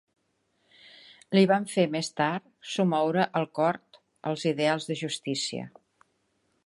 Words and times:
Li 1.37 1.43
van 1.51 1.67
fer 1.73 1.85
més 1.95 2.09
tard 2.21 2.47
somoure 2.77 3.27
el 3.41 3.45
cor 3.59 3.79
els 4.31 4.47
ideals 4.53 4.89
de 4.93 4.99
justícia 5.03 5.69